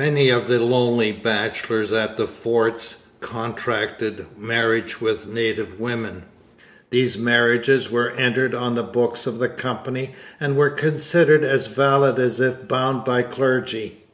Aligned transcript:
Many 0.00 0.30
of 0.30 0.48
the 0.48 0.60
lonely 0.60 1.12
bachelors 1.12 1.92
at 1.92 2.16
the 2.16 2.26
forts 2.26 3.04
contracted 3.20 4.24
marriage 4.38 4.98
with 4.98 5.26
native 5.26 5.78
women. 5.78 6.22
These 6.88 7.18
marriages 7.18 7.90
were 7.90 8.08
entered 8.12 8.54
on 8.54 8.76
the 8.76 8.82
books 8.82 9.26
of 9.26 9.38
the 9.38 9.48
Company, 9.50 10.14
and 10.40 10.56
were 10.56 10.70
considered 10.70 11.44
as 11.44 11.66
valid 11.66 12.18
as 12.18 12.40
if 12.40 12.66
bound 12.66 13.04
by 13.04 13.20
clergy. 13.20 14.04